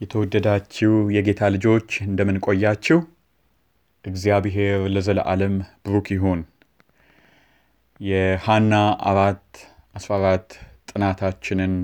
[0.00, 2.98] የተወደዳችሁ የጌታ ልጆች እንደምን ቆያችሁ?
[4.04, 5.54] እግዚአብሔር ለዘለዓለም
[5.84, 6.40] ብሩክ ይሁን።
[8.00, 8.74] የሃና
[9.10, 9.44] አራት
[9.94, 10.48] አስራ አራት
[10.90, 11.74] ጥናታችንን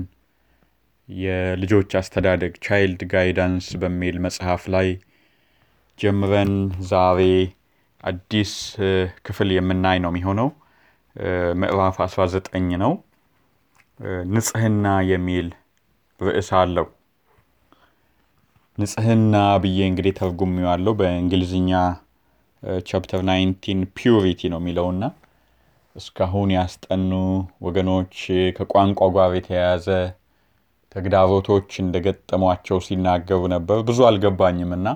[1.09, 4.89] የልጆች አስተዳደግ ቻይልድ ጋይዳንስ በሚል መጽሐፍ ላይ
[5.99, 6.53] ጀምረን
[6.89, 7.21] ዛሬ
[8.03, 8.51] አዲስ
[9.25, 10.49] ክፍል የምናይ ነው የሚሆነው።
[11.61, 12.93] ምዕራፍ 19 ነው።
[14.31, 15.47] ንጽህና የሚል
[16.19, 16.87] ርዕስ አለው።
[18.77, 21.71] ንጽህና ብዬ እንግዲህ ተርጉሜዋለሁ። በእንግሊዝኛ
[22.87, 23.63] chapter 19
[23.97, 25.03] purity ነው የሚለውና
[25.95, 27.11] እስካሁን ያስጠኑ
[27.65, 28.15] ወገኖች
[28.57, 29.87] ከቋንቋ ጋር የተያያዘ
[30.91, 34.87] ተግዳሮቶች እንደገጠሟቸው ሲናገሩ ነበር። ብዙ አልገባኝም እና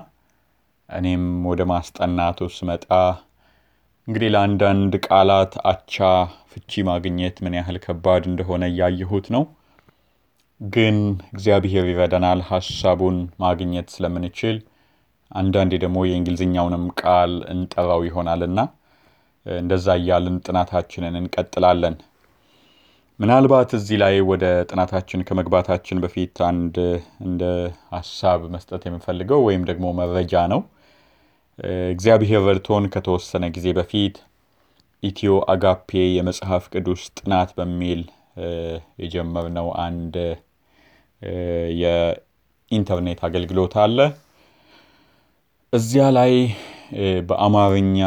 [0.88, 2.86] እኔም ወደ ማስጠናቱ ስመጣ
[4.08, 5.96] እንግዲህ ለአንዳንድ ቃላት አቻ
[6.52, 9.44] ፍቺ ማግኘት ምን ያህል ከባድ እንደሆነ እያየሁት ነው።
[10.70, 10.96] ግን
[11.32, 14.56] እግዚአብሔር ይረዳናል ሀሳቡን ማግኘት ስለምንችል
[15.30, 18.60] አንዳንዴ ደግሞ የእንግሊዝኛውንም ቃል እንጠራው ይሆናልና
[19.46, 21.94] እንደዛ እያልን ጥናታችንን እንቀጥላለን።
[23.18, 26.76] ምናልባት እዚህ ላይ ወደ ጥናታችን ከመግባታችን በፊት አንድ
[27.26, 27.42] እንደ
[27.92, 30.60] ሀሳብ መስጠት የምፈልገው ወይም ደግሞ መረጃ ነው።
[31.92, 34.16] እግዚአብሔር ረድቶን ከተወሰነ ጊዜ በፊት
[35.02, 38.02] ኢትዮ አጋፔ የመጽሐፍ ቅዱስ ጥናት በሚል
[39.02, 40.14] የጀመርነው አንድ
[41.82, 43.98] የኢንተርኔት አገልግሎት አለ።
[45.72, 46.32] እዚያ ላይ
[47.28, 47.98] በአማርኛ፣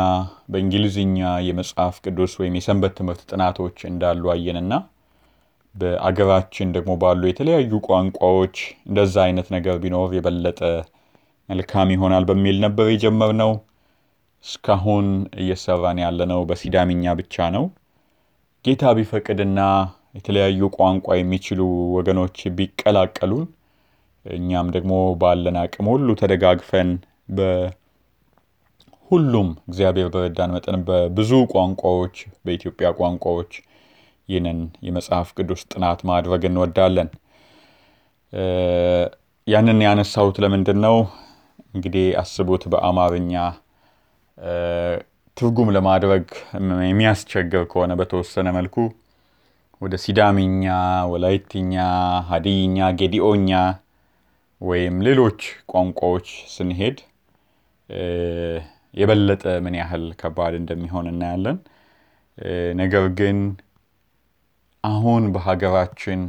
[0.51, 4.73] በእንግሊዝኛ የመጽሐፍ ቅዱስ ወይም የሰንበት ትምህርት ጥናቶች እንዳሉ አየንና
[5.75, 8.57] በአገራችን ደግሞ ባሉ የተለያዩ ቋንቋዎች
[8.87, 10.59] እንደዛ አይነት ነገር ቢኖር የበለጠ
[11.49, 13.51] መልካም ይሆናል በሚል ነበር የጀመርነው።
[14.45, 15.07] እስካሁን
[15.41, 17.65] እየሰራን ያለነው በሲዳምኛ ብቻ ነው።
[18.65, 19.59] ጌታ ቢፈቅድና
[20.15, 21.61] የተለያዩ ቋንቋ የሚችሉ
[21.95, 23.45] ወገኖች ቢቀላቀሉን
[24.25, 26.89] እኛም ደግሞ ባለን አቅም ሁሉ ተደጋግፈን
[27.37, 27.79] በሁሉም
[29.69, 33.51] እግዚአብሔር በረዳን መጠን በብዙ ቋንቋዎች በኢትዮጵያ ቋንቋዎች
[34.29, 37.09] ይህንን የመጽሐፍ ቅዱስ ጥናት ማድረግ እንወዳለን።
[39.47, 40.95] ያንን ያነሳሁት ለምንድን ነው?
[41.75, 43.33] እንግዲህ አስቡት በአማርኛ
[45.37, 46.25] ትርጉም ለማድረግ
[46.89, 48.75] የሚያስቸግር ከሆነ በተወሰነ መልኩ
[49.81, 50.65] ወደ ሲዳምኛ፣
[51.11, 51.73] ወላይትኛ፣
[52.29, 53.49] ሀዲይኛ፣ ጌዲኦኛ
[54.61, 55.39] ወይም ሌሎች
[55.71, 56.97] ቋንቋዎች ስንሄድ
[58.93, 61.57] የበለጠ ምን ያህል ከባድ እንደሚሆን እናያለን።
[62.81, 63.37] ነገር ግን
[64.83, 66.21] አሁን በሀገራችን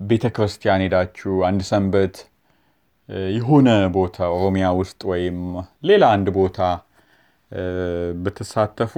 [0.00, 2.14] ቤተ ክርስቲያን ሄዳችሁ አንድ ሰንበት
[3.36, 5.38] የሆነ ቦታ ኦሮሚያ ውስጥ ወይም
[5.82, 6.58] ሌላ አንድ ቦታ
[8.22, 8.94] ብትሳተፉ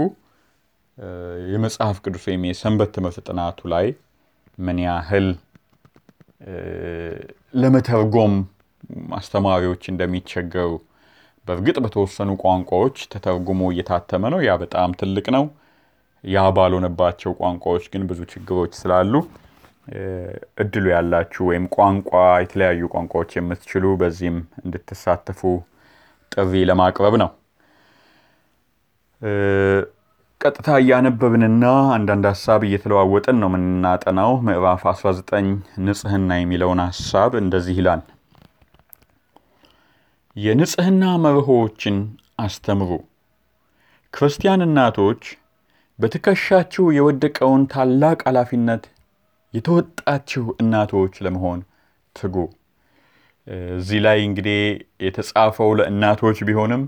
[1.49, 3.87] የመጽሐፍ ቅዱስ ወይም የሰንበት ትምህርት ጥናቱ ላይ
[4.59, 5.27] ምን ያህል
[7.55, 8.35] ለመተርጎም
[9.19, 10.71] አስተማሪዎች እንደሚቸገሩ
[11.47, 15.45] በእርግጥ በተወሰኑ ቋንቋዎች ተተርጉሞ እየታተመ ነው። ያ በጣም ትልቅ ነው።
[16.25, 19.15] ያ ባልሆነባቸው ቋንቋዎች ግን ብዙ ችግሮች ስላሉ
[20.63, 22.11] እድሉ ያላችሁ ወይም ቋንቋ
[22.43, 25.41] የተለያዩ ቋንቋዎች የምትችሉ በዚህም እንድትሳተፉ
[26.33, 27.31] ጥሪ ለማቅረብ ነው።
[30.45, 35.47] ቀጥታ እያነበብንና አንዳንድ ሀሳብ እየተለዋወጥን ነው የምናጠናው። ምዕራፍ 19
[35.85, 38.03] ንጽህና የሚለውን ሀሳብ እንደዚህ ይላል።
[40.37, 41.97] የንጽህና መርሆዎችን
[42.45, 42.91] አስተምሩ።
[44.15, 45.23] ክርስቲያን እናቶች
[45.99, 48.85] በትከሻችሁ የወደቀውን ታላቅ ኃላፊነት
[49.55, 51.61] የተወጣችሁ እናቶች ለመሆን
[52.17, 52.37] ትጉ።
[53.77, 54.61] እዚህ ላይ እንግዲህ
[55.05, 56.85] የተጻፈው ለእናቶች ቢሆንም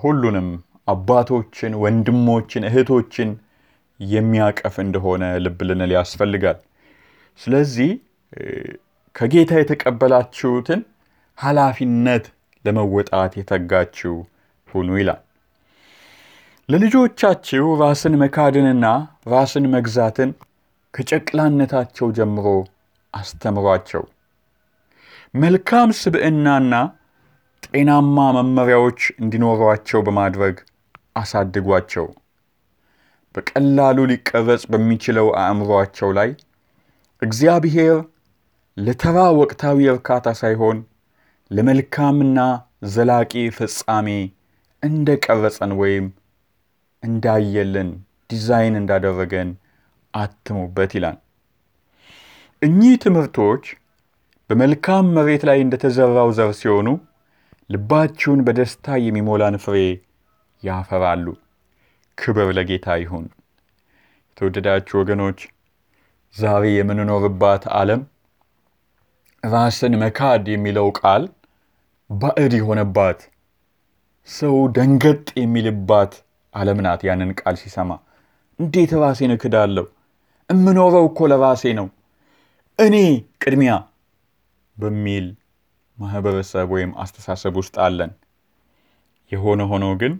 [0.00, 0.48] ሁሉንም
[0.88, 3.30] አባቶችን፣ ወንድሞችን፣ እህቶችን
[4.00, 6.58] የሚያቀፍ እንደሆነ ልብ ልንል ያስፈልጋል።
[7.40, 7.90] ስለዚህ
[9.14, 10.80] ከጌታ የተቀበላችሁትን
[11.38, 12.24] ኃላፊነት
[12.64, 14.14] ለመወጣት የተጋችሁ
[14.68, 15.20] ሁኑ ይላል።
[16.68, 18.86] ለልጆቻችሁ ራስን መካድንና
[19.32, 20.30] ራስን መግዛትን
[20.94, 22.46] ከጨቅላነታቸው ጀምሮ
[23.14, 24.02] አስተምሯቸው።
[25.34, 26.74] መልካም ስብዕናና
[27.68, 30.56] ጤናማ መመሪያዎች እንዲኖሯቸው በማድረግ
[31.18, 32.06] አሳድጓቸው።
[33.34, 36.30] በቀላሉ ሊቀረጽ በሚችለው አእምሯቸው ላይ
[37.22, 37.96] እግዚአብሔር
[38.76, 40.78] ለተራ ወቅታዊ እርካታ ሳይሆን
[41.50, 42.40] ለመልካምና
[42.88, 44.08] ዘላቂ ፍጻሜ
[44.82, 46.06] እንደ ቀረጸን ወይም
[47.02, 47.88] እንዳየልን
[48.30, 49.50] ዲዛይን እንዳደረገን
[50.14, 51.16] አትሙበት ይላል።
[52.62, 53.64] እኚህ ትምህርቶች
[54.50, 56.88] በመልካም መሬት ላይ እንደተዘራው ዘር ሲሆኑ
[57.70, 59.76] ልባችሁን በደስታ የሚሞላን ፍሬ
[60.62, 61.26] ያፈራሉ።
[62.18, 63.26] ክብር ለጌታ ይሁን።
[64.28, 65.40] የተወደዳችሁ ወገኖች
[66.34, 68.00] ዛሬ የምንኖርባት ዓለም
[69.42, 71.22] ራስን መካድ የሚለው ቃል
[72.10, 73.20] ባዕድ የሆነባት
[74.28, 76.12] ሰው ደንገጥ የሚልባት
[76.54, 77.90] ዓለም ናት። ያንን ቃል ሲሰማ
[78.58, 79.84] እንዴት ራሴን እክዳለሁ?
[80.50, 81.86] እምኖረው እኮ ለራሴ ነው፣
[82.78, 82.94] እኔ
[83.42, 83.72] ቅድሚያ
[84.76, 85.26] በሚል
[85.98, 88.10] ማህበረሰብ ወይም አስተሳሰብ ውስጥ አለን።
[89.32, 90.12] የሆነ ሆኖ ግን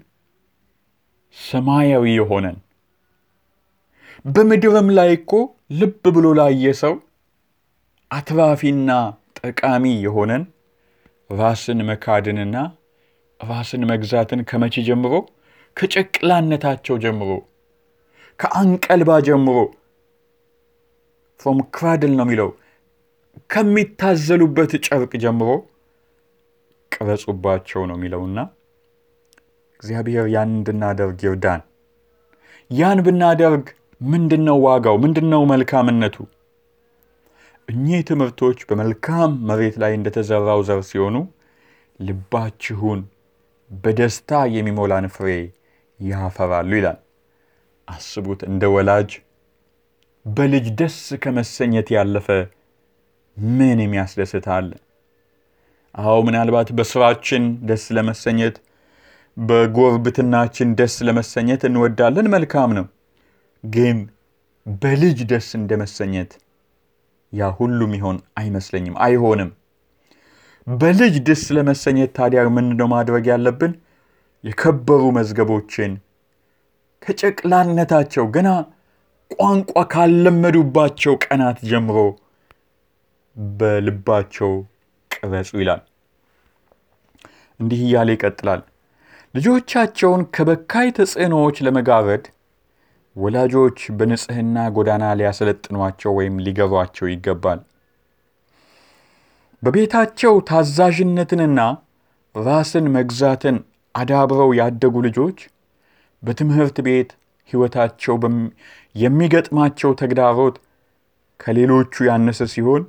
[1.36, 2.56] ሰማያዊ የሆነን።
[4.25, 5.32] በምድርም ላይ እኮ
[5.78, 6.94] ልብ ብሎ ላየ ሰው
[8.10, 8.90] አትራፊና
[9.40, 10.44] ጠቃሚ የሆነን
[11.30, 12.56] ራስን መካድንና
[13.40, 15.12] ራስን መግዛትን ከመቼ ጀምሮ?
[15.76, 17.31] ከጨቅላነታቸው ጀምሮ
[18.38, 19.56] ከአንቀልባ ጀምሮ።
[21.40, 22.48] ፍሮም ክራድል ነው የሚለው።
[23.52, 25.48] ከሚታዘሉበት ጨርቅ ጀምሮ
[26.92, 28.38] ቅረጹባቸው ነው የሚለውና
[29.80, 31.60] እግዚአብሔር ያን እንድናደርግ ይርዳን።
[32.70, 33.66] ያን ብናደርግ
[34.00, 34.96] ምንድን ነው ዋጋው?
[35.04, 36.16] ምንድን ነው መልካምነቱ?
[37.69, 41.16] እኚህ ትምህርቶች በመልካም መሬት ላይ እንደተዘራው ዘር ሲሆኑ
[42.00, 43.00] ልባችሁን
[43.70, 45.28] በደስታ የሚሞላን ፍሬ
[46.00, 46.98] ያፈራሉ ይላል።
[47.88, 49.10] አስቡት፣ እንደ ወላጅ
[50.26, 52.28] በልጅ ደስ ከመሰኘት ያለፈ
[53.36, 54.70] ምን የሚያስደስት አለ?
[55.94, 58.56] አዎ ምናልባት በስራችን ደስ ለመሰኘት
[59.38, 62.87] በጎርብትናችን ደስ ለመሰኘት እንወዳለን። መልካም ነው።
[63.64, 63.99] ግን
[64.67, 66.32] በልጅ ደስ እንደ መሰኘት
[67.32, 69.50] ያ ሁሉም ይሆን አይመስለኝም፣ አይሆንም።
[70.67, 73.73] በልጅ ደስ ለመሰኘት ታዲያ ምንድነው ማድረግ ያለብን?
[74.44, 75.93] የከበሩ መዝገቦችን
[77.02, 78.49] ከጨቅላነታቸው ገና
[79.31, 81.96] ቋንቋ ካለመዱባቸው ቀናት ጀምሮ
[83.56, 84.52] በልባቸው
[85.11, 85.82] ቅረጹ ይላል።
[87.61, 88.62] እንዲህ እያለ ይቀጥላል።
[89.34, 92.25] ልጆቻቸውን ከበካይ ተጽዕኖዎች ለመጋረድ
[93.16, 97.60] ወላጆች በንጽህና ጎዳና ሊያሰለጥኗቸው ወይም ሊገሯቸው ይገባል።
[99.62, 101.60] በቤታቸው ታዛዥነትንና
[102.34, 103.56] ራስን መግዛትን
[103.94, 105.38] አዳብረው ያደጉ ልጆች
[106.22, 107.10] በትምህርት ቤት
[107.50, 108.16] ሕይወታቸው
[108.94, 110.56] የሚገጥማቸው ተግዳሮት
[111.40, 112.82] ከሌሎቹ ያነሰ ሲሆን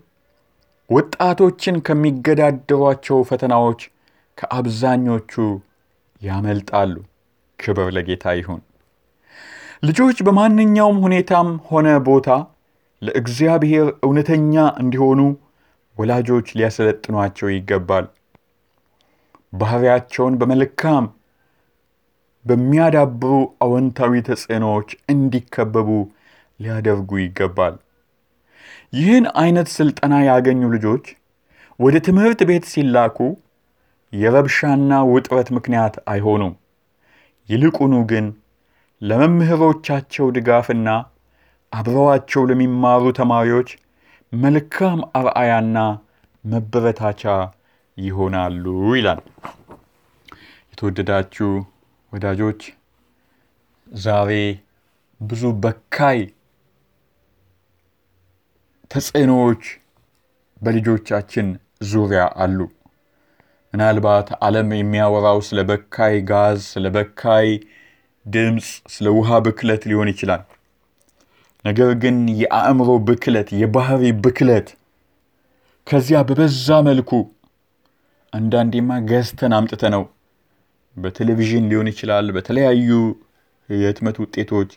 [0.89, 3.81] ወጣቶችን ከሚገዳደሯቸው ፈተናዎች
[4.37, 5.33] ከአብዛኞቹ
[6.21, 6.95] ያመልጣሉ።
[7.59, 8.61] ክብር ለጌታ ይሁን።
[9.83, 12.29] ልጆች በማንኛውም ሁኔታም ሆነ ቦታ
[13.01, 15.19] ለእግዚአብሔር እውነተኛ እንዲሆኑ
[15.97, 18.05] ወላጆች ሊያሰለጥኗቸው ይገባል።
[19.53, 21.05] ባህሪያቸውን በመልካም
[22.45, 23.31] በሚያዳብሩ
[23.61, 25.89] አዎንታዊ ተጽዕኖዎች እንዲከበቡ
[26.59, 27.75] ሊያደርጉ ይገባል።
[28.93, 31.05] ይህን አይነት ስልጠና ያገኙ ልጆች
[31.79, 33.17] ወደ ትምህርት ቤት ሲላኩ
[34.13, 36.53] የረብሻና ውጥረት ምክንያት አይሆኑም።
[37.49, 38.25] ይልቁኑ ግን
[39.01, 40.89] ለመምህሮቻቸው ድጋፍና
[41.73, 43.69] አብረዋቸው ለሚማሩ ተማሪዎች
[44.33, 45.77] መልካም አርአያና
[46.43, 47.23] መበረታቻ
[47.97, 49.21] ይሆናሉ ይላል።
[50.73, 51.49] የተወደዳችሁ
[52.11, 52.61] ወዳጆች
[53.87, 54.31] ዛሬ
[55.21, 56.19] ብዙ በካይ
[58.91, 59.63] ተጽዕኖዎች
[60.61, 61.47] በልጆቻችን
[61.89, 62.59] ዙሪያ አሉ።
[63.73, 67.49] ምናልባት ዓለም የሚያወራው ስለ በካይ ጋዝ፣ ስለ በካይ
[68.25, 70.43] ድምፅ፣ ስለ ውሃ ብክለት ሊሆን ይችላል።
[71.65, 74.67] ነገር ግን የአእምሮ ብክለት፣ የባህሪ ብክለት
[75.87, 77.11] ከዚያ በበዛ መልኩ
[78.33, 80.03] አንዳንዴማ ገዝተን አምጥተ ነው
[80.97, 82.89] በቴሌቪዥን ሊሆን ይችላል፣ በተለያዩ
[83.69, 84.71] የህትመት ውጤቶች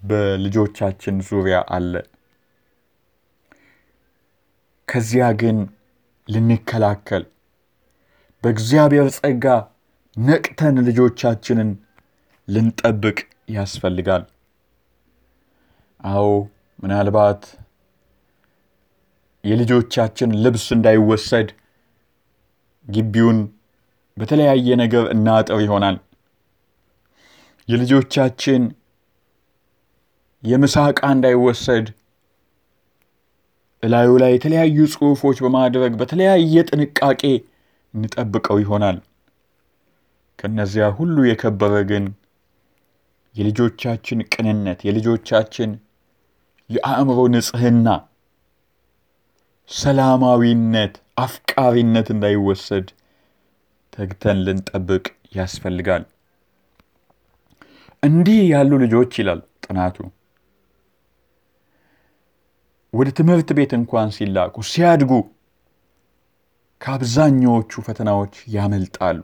[0.00, 1.92] በልጆቻችን ዙሪያ አለ።
[4.88, 5.58] ከዚያ ግን
[6.28, 7.24] ልንከላከል
[8.42, 9.44] በእግዚአብሔር ጸጋ
[10.16, 11.70] ነቅተን ልጆቻችንን
[12.48, 13.18] ልንጠብቅ
[13.56, 14.22] ያስፈልጋል።
[16.00, 16.26] አዎ
[16.78, 17.42] ምናልባት
[19.44, 21.48] የልጆቻችን ልብስ እንዳይወሰድ
[22.86, 23.38] ግቢውን
[24.16, 25.96] በተለያየ ነገር እናጠር ይሆናል።
[27.68, 28.62] የልጆቻችን
[30.42, 31.86] የምሳ ዕቃ እንዳይወሰድ
[33.82, 37.22] እላዩ ላይ የተለያዩ ጽሑፎች በማድረግ በተለያየ ጥንቃቄ
[37.94, 38.98] እንጠብቀው ይሆናል።
[40.38, 42.04] ከነዚያ ሁሉ የከበረ ግን
[43.34, 45.70] የልጆቻችን ቅንነት፣ የልጆቻችን
[46.70, 47.88] የአእምሮ ንጽሕና፣
[49.68, 52.86] ሰላማዊነት፣ አፍቃሪነት እንዳይወሰድ
[53.92, 55.04] ተግተን ልንጠብቅ
[55.36, 56.04] ያስፈልጋል።
[58.02, 59.96] እንዲህ ያሉ ልጆች ይላል ጥናቱ
[62.92, 65.12] ወደ ትምህርት ቤት እንኳን ሲላኩ ሲያድጉ
[66.80, 69.18] ከአብዛኛዎቹ ፈተናዎች ያመልጣሉ።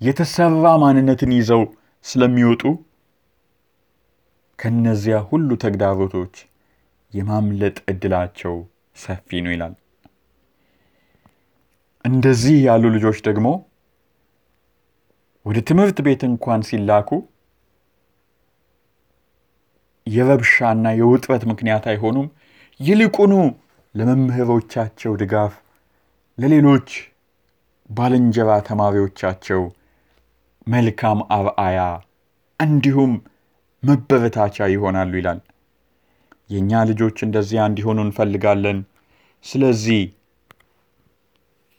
[0.00, 1.62] የተሰራ ማንነትን ይዘው
[2.04, 2.62] ስለሚወጡ
[4.58, 6.34] ከነዚያ ሁሉ ተግዳሮቶች
[7.12, 8.54] የማምለጥ ዕድላቸው
[8.96, 9.74] ሰፊ ነው ይላል።
[12.04, 13.48] እንደዚህ ያሉ ልጆች ደግሞ
[15.46, 17.10] ወደ ትምህርት ቤት እንኳን ሲላኩ
[20.06, 22.28] የረብሻና የውጥረት ምክንያት አይሆኑም።
[22.80, 23.32] ይልቁኑ
[23.94, 25.54] ለመምህሮቻቸው ድጋፍ፣
[26.40, 26.88] ለሌሎች
[27.90, 29.62] ባልንጀራ ተማሪዎቻቸው
[30.66, 31.78] መልካም አርአያ
[32.60, 33.12] እንዲሁም
[33.82, 35.40] መበረታቻ ይሆናሉ ይላል።
[36.50, 38.78] የእኛ ልጆች እንደዚያ እንዲሆኑ እንፈልጋለን።
[39.44, 40.00] ስለዚህ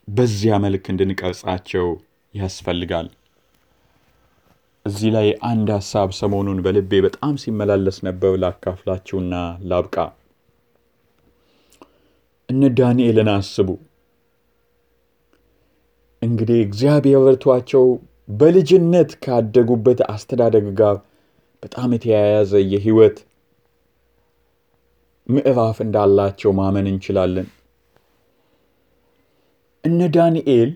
[0.08, 1.86] በዚያ መልክ እንድንቀርጻቸው
[2.34, 3.08] ያስፈልጋል።
[4.86, 9.34] እዚህ ላይ አንድ ሀሳብ ሰሞኑን በልቤ በጣም ሲመላለስ ነበር፣ ላካፍላችሁና
[9.70, 9.96] ላብቃ።
[12.48, 13.68] እነ ዳንኤልን አስቡ
[16.22, 17.84] እንግዲህ እግዚአብሔር ረድቷቸው
[18.32, 20.96] በልጅነት ካደጉበት አስተዳደግ ጋር
[21.62, 23.16] በጣም የተያያዘ የህይወት
[25.28, 27.48] ምዕራፍ እንዳላቸው ማመን እንችላለን።
[29.84, 30.70] እነ ዳንኤል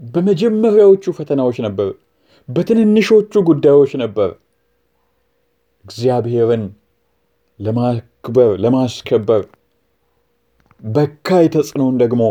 [0.00, 1.90] በመጀመሪያዎቹ ፈተናዎች ነበር፣
[2.48, 4.30] በትንንሾቹ ጉዳዮች ነበር
[5.84, 6.64] እግዚአብሔርን
[7.60, 9.42] ለማክበር ለማስከበር
[10.82, 12.22] በካይ ተጽዕኖን ደግሞ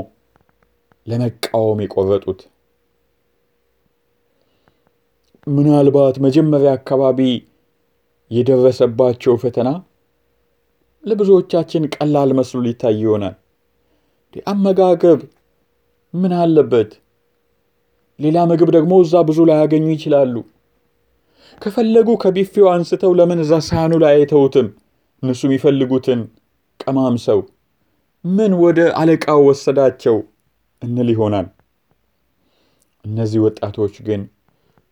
[1.07, 2.41] ለመቃወም የቆረጡት።
[5.47, 7.19] ምናልባት መጀመሪያ አካባቢ
[8.31, 9.69] የደረሰባቸው ፈተና
[11.03, 13.35] ለብዙዎቻችን ቀላል መስሎ ሊታይ ይሆናል።
[14.47, 15.21] አመጋገብ
[16.13, 16.91] ምን አለበት?
[18.19, 20.35] ሌላ ምግብ ደግሞ እዛ ብዙ ላያገኙ ይችላሉ።
[21.61, 24.67] ከፈለጉ ከቢፌው አንስተው ለምን እዛ ሳህኑ ላይ አይተውትም?
[25.23, 26.21] እነሱ የሚፈልጉትን
[26.79, 27.39] ቀማምሰው
[28.25, 30.17] ምን ወደ አለቃው ወሰዳቸው
[30.81, 31.47] እንል ይሆናል።
[33.05, 34.21] እነዚህ ወጣቶች ግን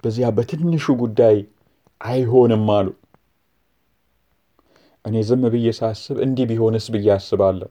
[0.04, 1.38] በዚያ በትንሹ ጉዳይ
[2.02, 2.88] አይሆንም አሉ።
[5.06, 7.70] እኔ ዝም ብዬ ሳስብ እንዲህ ቢሆንስ ብዬ አስባለሁ።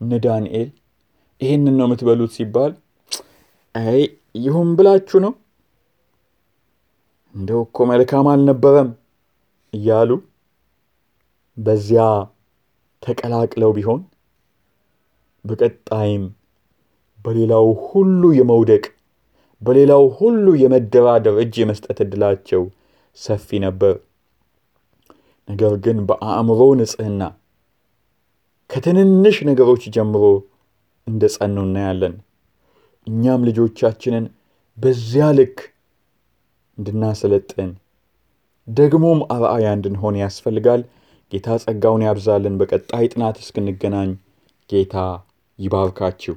[0.00, 0.68] እነ ዳንኤል
[1.40, 2.72] ይህንን ነው የምትበሉት ሲባል
[3.74, 4.00] አይ
[4.38, 5.32] ይሁን ብላችሁ ነው
[7.34, 8.90] እንደው እኮ መልካም አልነበረም
[9.72, 10.10] እያሉ
[11.56, 12.04] በዚያ
[13.02, 14.00] ተቀላቅለው ቢሆን
[15.44, 16.24] በቀጣይም
[17.24, 18.84] በሌላው ሁሉ የመውደቅ
[19.62, 22.62] በሌላው ሁሉ የመደራደር እጅ የመስጠት ዕድላቸው
[23.18, 23.94] ሰፊ ነበር።
[25.48, 27.22] ነገር ግን በአእምሮ ንጽሕና
[28.70, 30.24] ከትንንሽ ነገሮች ጀምሮ
[31.06, 32.14] እንደ ጸኑ እናያለን።
[33.06, 34.24] እኛም ልጆቻችንን
[34.78, 35.58] በዚያ ልክ
[36.78, 37.70] እንድናሰለጥን
[38.68, 40.82] ደግሞም አርአያ እንድንሆን ያስፈልጋል።
[41.32, 44.10] ጌታ ጸጋውን ያብዛልን። በቀጣይ ጥናት እስክንገናኝ
[44.70, 44.94] ጌታ
[45.58, 46.34] ይባርካችሁ።